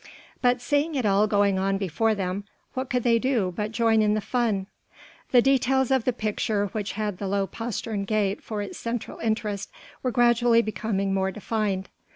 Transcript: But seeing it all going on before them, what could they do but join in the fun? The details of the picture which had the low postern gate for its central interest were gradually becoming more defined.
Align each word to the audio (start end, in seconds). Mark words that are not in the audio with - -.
But 0.41 0.61
seeing 0.61 0.95
it 0.95 1.05
all 1.05 1.27
going 1.27 1.59
on 1.59 1.77
before 1.77 2.15
them, 2.15 2.43
what 2.73 2.89
could 2.89 3.03
they 3.03 3.19
do 3.19 3.53
but 3.55 3.71
join 3.71 4.01
in 4.01 4.15
the 4.15 4.19
fun? 4.19 4.65
The 5.29 5.43
details 5.43 5.91
of 5.91 6.05
the 6.05 6.11
picture 6.11 6.65
which 6.71 6.93
had 6.93 7.19
the 7.19 7.27
low 7.27 7.45
postern 7.45 8.05
gate 8.05 8.41
for 8.41 8.63
its 8.63 8.79
central 8.79 9.19
interest 9.19 9.69
were 10.01 10.09
gradually 10.09 10.63
becoming 10.63 11.13
more 11.13 11.29
defined. 11.29 11.87